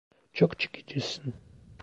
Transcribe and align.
Çok 0.33 0.59
çekicisin. 0.59 1.33